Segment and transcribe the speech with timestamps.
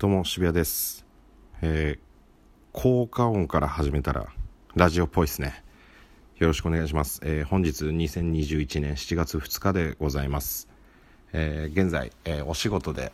[0.00, 1.04] どうも渋谷です。
[1.60, 1.98] えー、
[2.72, 4.28] 効果音から始めたら
[4.74, 5.62] ラジオっぽいですね。
[6.38, 10.68] よろしくお願いします、えー、本日2021年7月2日でございます、
[11.34, 13.12] えー、現在、えお仕事で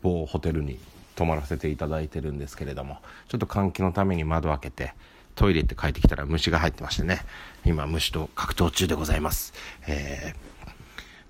[0.00, 0.78] 某ホテルに
[1.16, 4.94] 泊まらせていただいてるんですけれどもちょっと換気のために窓開けて
[5.34, 7.26] トイレって帰ってきたら虫が入ってましてね。
[7.66, 9.52] 今虫と格闘中でございます。
[9.86, 10.32] え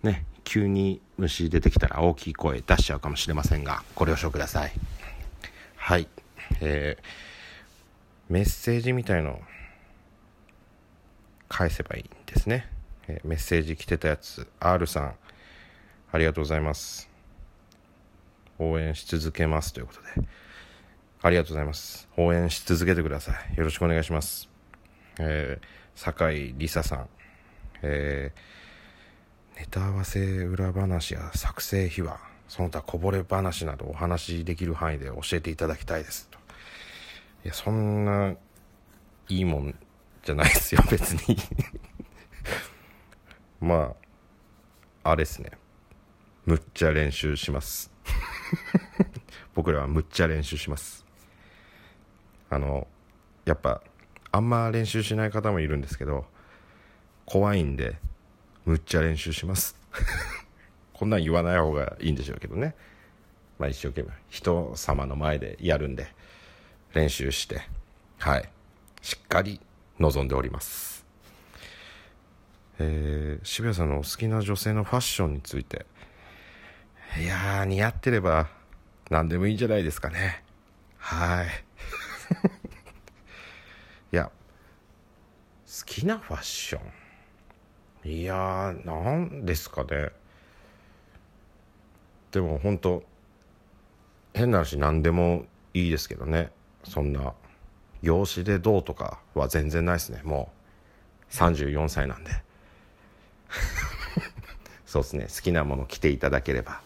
[0.05, 4.92] ー、ね急に虫出てきたら大きい声出しちゃうかもしれませんがご了承ください。
[5.93, 6.09] はい。
[6.63, 9.39] えー、メッセージみたいの
[11.51, 12.67] 返せばいいんですね、
[13.09, 15.15] えー、メッセージ来てたやつ R さん。
[16.11, 17.11] ありがとうございます。
[18.59, 20.27] 応援し続けますということで。
[21.21, 22.09] ありがとうございます。
[22.17, 23.59] 応援し続けてください。
[23.59, 24.49] よろしくお願いします。
[25.19, 27.09] えー、酒井梨沙さん。
[27.83, 28.63] えー
[29.59, 32.32] ネタ合わせ裏話や作成秘話。
[32.49, 36.29] その他こぼれ話などお話しできる範囲で教えていただきたいです。
[36.31, 36.39] と
[37.45, 38.35] いやそんな
[39.29, 39.75] いいもん
[40.23, 41.37] じゃないですよ別に。
[43.61, 43.95] ま
[45.05, 45.53] ああれですね。
[46.45, 47.91] むっちゃ練習します。
[49.55, 51.05] 僕らはむっちゃ練習します。
[52.51, 52.87] あの
[53.45, 53.83] やっぱ
[54.31, 56.27] あんま練習しない方もいるんですけど
[57.25, 57.99] 怖いんで
[58.65, 59.77] むっちゃ練習します。
[61.03, 62.77] こんなん言わない方がいいんでしょうけどね。
[63.59, 64.11] まあ一生懸命。
[64.31, 66.07] 人様の前でやるんで
[66.95, 67.63] 練習して
[68.21, 68.49] はい。
[69.01, 69.59] しっかり
[69.99, 71.05] 臨んでおります。
[72.79, 75.87] えー、渋谷さんのお好きな女性のファッションについて。
[77.21, 78.47] いやー似合ってれば
[79.11, 80.45] 何でもいいんじゃないですかね。
[80.99, 81.47] はい。
[84.15, 84.31] いや
[85.67, 86.81] 好きなファッショ
[88.07, 88.09] ン。
[88.09, 90.22] いやーなんですかね。
[92.33, 93.03] でも本当
[94.35, 95.45] 変な話何でも
[95.75, 96.51] いいですけどね。
[96.85, 97.35] そんな
[98.01, 100.23] 養子でどうとかは全然ないですね。
[100.25, 100.51] も
[101.31, 102.31] う34歳なんで。
[104.87, 105.25] そうですね。
[105.25, 106.81] 好きなもの着ていただければ。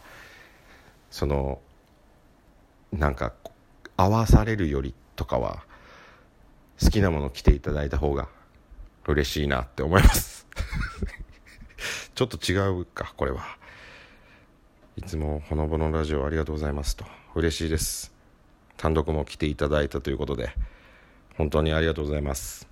[1.10, 1.60] その
[2.92, 3.32] なんか
[3.96, 5.64] 合わされるよりとかは
[6.82, 8.28] 好きなもの着ていただいた方が
[9.06, 10.46] 嬉しいなって思います。
[12.14, 13.56] ちょっと違うかこれは。
[14.96, 17.04] いつもほのぼのラジオありがとうございますと。
[17.34, 18.14] 嬉しいです。
[18.78, 20.54] 単独も来ていただいたということで
[21.36, 22.66] 本当にありがとうございます。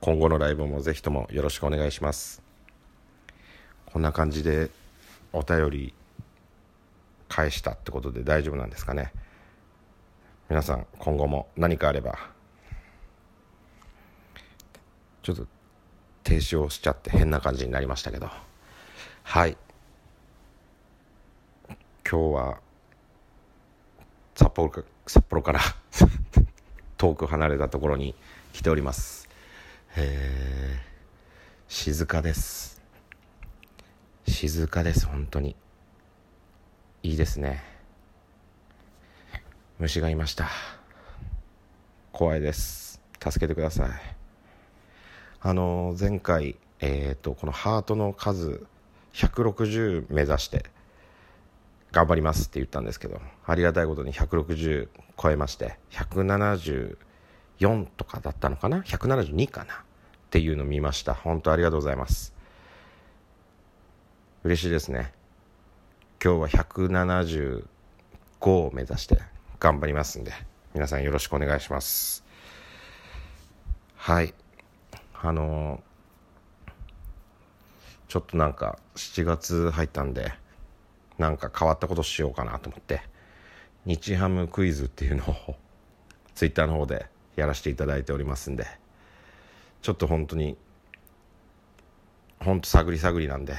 [0.00, 2.42] 今後のライブもぜひともよろしくお願いします。
[3.84, 4.70] こんな感じで
[5.34, 5.94] お便り
[7.28, 9.12] 返したってことで大丈夫なんですかね。
[10.48, 12.18] 皆さん今後も何かあれば
[15.22, 15.46] ちょっと
[16.24, 18.30] 停止をしちゃって変な感じになりましたけど。
[19.24, 19.58] はい。
[22.12, 22.60] 今日は
[24.34, 25.60] 札幌か札幌から
[26.98, 28.14] 遠く離れたところに
[28.52, 29.30] 来ております。
[29.96, 32.82] えー、静かです。
[34.28, 35.56] 静かです本当に。
[37.02, 37.62] いいですね。
[39.78, 40.50] 虫がいました。
[42.12, 43.00] 怖いです。
[43.24, 43.90] 助けてください。
[45.40, 48.66] あの前回、えーと、このハートの数
[49.14, 50.66] 160目指して
[51.92, 54.88] 頑張りますって言ったんですけどありがたいことに160
[55.22, 56.96] 超えまして174
[57.96, 59.76] とかだったのかな？172かなっ
[60.30, 61.14] ていうのを見ました。
[61.14, 62.34] 本当ありがとうございます。
[64.44, 65.12] 嬉しいですね。
[66.24, 67.64] 今日は175
[68.44, 69.20] を目指して
[69.60, 70.32] 頑張りますんで
[70.74, 72.24] 皆さんよろしくお願いします。
[73.96, 74.34] はい。
[75.14, 75.82] あの
[78.08, 80.32] ちょっとなんか7月入ったんで
[81.18, 83.02] なんか変わったことしようかなと思って
[83.84, 85.56] 日ハムクイズっていうのを
[86.34, 87.06] ツイッターの方で
[87.36, 88.66] やらせていただいておりますんで
[89.82, 90.56] ちょっと本当に
[92.40, 93.56] 本当探り探りなんで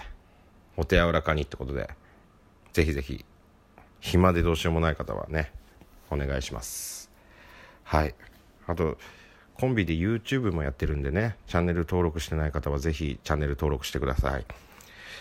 [0.78, 1.90] お手柔らかにってことで
[2.73, 3.26] ぜひぜひ
[4.00, 5.52] 暇でどうしようもない方はね
[6.09, 7.11] お願いします
[7.84, 8.16] はい
[8.67, 8.97] あと
[9.55, 14.46] コンビで YouTube もやってるんでね、チャンネル登録してない方はぜひチャンネル登録してください。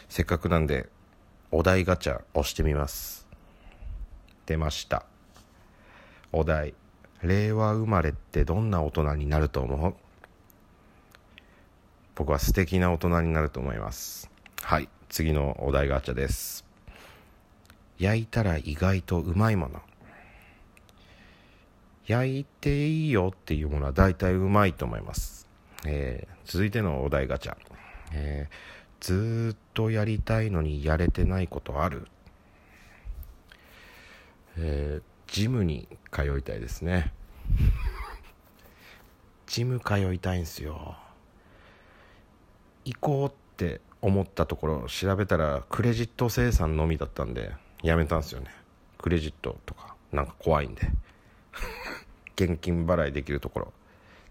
[0.08, 0.88] せっかくなんで、
[1.54, 3.26] お題ガチャ押してみます。
[4.46, 5.04] 出ました。
[6.32, 6.72] お題。
[7.22, 9.94] 令和生まれってどんな大人になると思う？
[12.14, 14.31] 僕は素敵な大人になると思います。
[14.62, 14.88] はい。
[15.10, 16.64] 次のお題ガチャです。
[17.98, 19.82] 焼いたら意外とうまいもの。
[22.06, 25.46] 焼いていいよっていうものは大体うまいと思います。
[25.84, 27.56] えー、続いてのお題ガチャ。
[28.12, 28.55] えー、
[29.02, 32.06] ずっとやりたいのにやれてないことある？
[34.56, 37.12] えー、ジムに通いたいですね。
[39.46, 40.96] ジム通いたいんすよ。
[42.84, 47.52] 行こうって思ったところ調べたらクレジット生産のみだったんで
[47.82, 48.55] やめたんすよね。
[48.98, 50.88] クレジットとかなんか怖いんで。
[52.37, 53.72] 現金払いできるところ。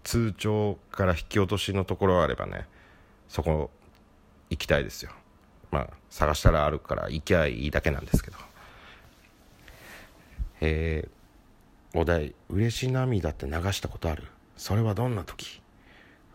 [0.02, 2.66] 通帳から引き落としのところあればね
[3.28, 3.70] そこ
[4.52, 5.10] 行きたいですよ。
[5.70, 8.36] まあ探したらあるから行きゃいいだけなんですけど。
[10.60, 14.24] えー、お題嬉し涙って流したことある？
[14.56, 15.60] それはどんな時？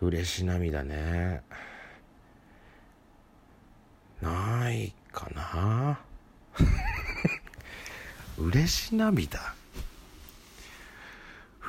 [0.01, 1.43] 嬉し涙ね。
[4.21, 5.99] ないかな？
[8.37, 9.39] 嬉し涙？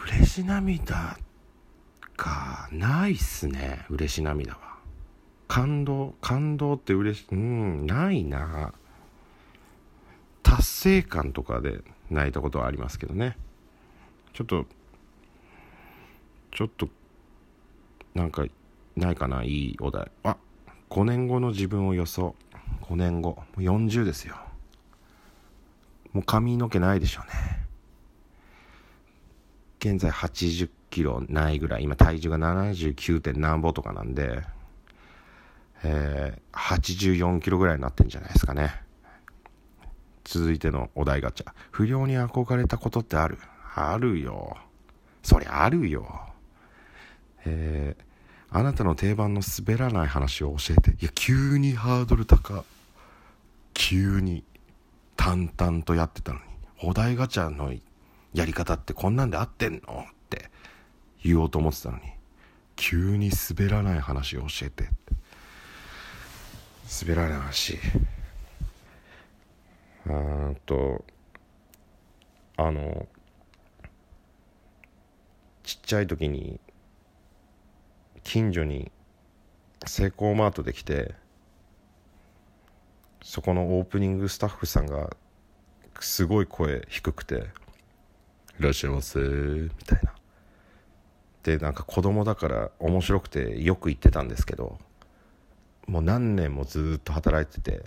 [0.07, 1.19] 嬉し涙
[2.17, 2.69] か。
[2.73, 4.68] ないっすね嬉し涙は。
[5.49, 8.73] 感動感動って嬉しうんないな。
[10.43, 11.81] 達成感とかで
[12.11, 13.37] 泣いたことはありますけどね。
[14.35, 14.67] ちょっと
[16.53, 16.89] ちょっと
[18.15, 18.45] なんか
[18.97, 20.11] ないかないいお題。
[20.23, 20.37] あ
[20.91, 22.35] 5年後の自分を予想。
[22.83, 23.31] 5年後。
[23.31, 24.37] もう40ですよ。
[26.13, 27.67] もう髪の毛ないでしょうね。
[29.81, 31.85] 現在80キロないぐらい。
[31.85, 33.21] 今体重が 79.
[33.21, 34.43] 点何歩とかなんで、
[35.85, 38.83] えー、84キロぐらいになってんじゃないですかね。
[40.25, 41.53] 続いてのお題ガチャ。
[41.71, 43.39] 不良に憧れたことってある？
[43.75, 44.57] あるよ。
[45.23, 46.07] そりゃあるよ。
[47.45, 48.09] えー
[48.51, 50.93] あなたの定番の滑らない話を教えて。
[50.93, 52.65] いや急にハードル高。
[53.75, 54.43] 急に
[55.17, 56.45] 淡々とやってたのに。
[56.83, 57.75] お題ガチャの
[58.33, 60.01] やり方ってこんなんで合ってんの？
[60.01, 60.51] って
[61.23, 62.05] 言おうと思ってたのに。
[62.75, 64.89] 急に滑らない話を教えて。
[66.89, 67.79] 滑らない話
[70.07, 71.05] うんと
[72.57, 73.07] あの
[75.63, 76.59] ちっちゃい時に
[78.25, 78.91] 近所に
[79.87, 81.15] セイコーマートで来て
[83.23, 85.11] そこのオープニングスタッフさんが
[86.01, 87.51] すごい声低くて
[88.59, 90.15] 「いらっしゃいませ」みたいな。
[91.43, 94.79] でなんか子供だから面白くてよく行ってたんですけど
[95.89, 97.83] もう何年もずっと働いてて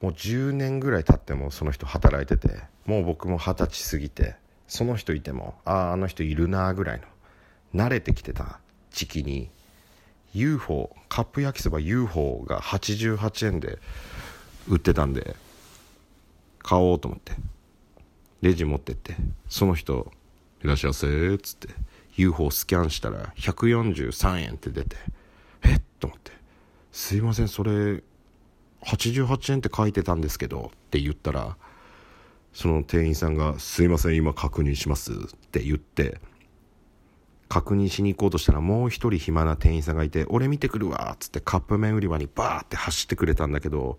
[0.00, 4.34] もう10年ぐらい経ってもその人働いててもう僕も二十歳過ぎて
[4.66, 7.00] その人いてもあああの人いるなぐらい
[7.72, 8.58] の慣れてきてた
[8.90, 9.50] 時期に
[10.32, 13.78] UFO カップ焼きそば UFO が88円で
[14.66, 15.36] 売ってたんで
[16.58, 17.32] 買おうと思って
[18.40, 19.14] レジ持ってって
[19.48, 20.10] その人
[20.64, 21.68] 「いらっしゃいませ」っつって
[22.16, 24.96] UFO スキャンしたら143円って出て
[26.04, 26.32] と思って
[26.92, 28.02] 「すいませんそれ
[28.82, 31.56] 88円って書いてたんですけど」って言ったら
[32.52, 35.16] その店員さんが「すいません今確認します」っ
[35.50, 36.20] て言って
[37.48, 43.98] 確認しに行こうとしたらもう一人暇な店員さんがいて「俺見てくるわ」っつってカップ麺売り場にバーって走ってくれたんだけど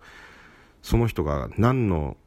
[0.81, 2.17] その人が何の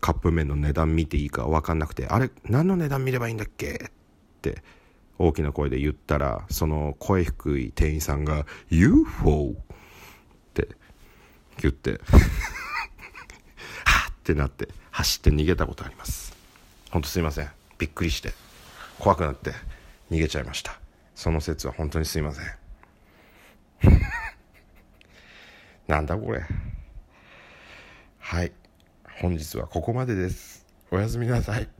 [0.00, 4.62] カップ麺の値段見ていいか分かんなくて「あれ何の値段見ればいいんだっけ?」って
[5.18, 9.54] 大きな声で言ったらその声低い店員さんが「UFO」っ
[10.54, 10.68] て
[11.60, 12.00] 言って
[13.84, 16.36] はっってなって走って逃げたことあります。
[16.90, 17.50] ほんとすいません。
[17.78, 18.32] びっくりして
[18.98, 19.52] 怖くなって
[20.10, 20.78] 逃げちゃいました。
[21.14, 22.44] その説は本当にすいません。
[25.88, 26.42] なんだこれ。
[28.18, 28.52] はい。
[29.20, 30.66] 本日はここまでです。
[30.90, 31.77] おやすみなさい。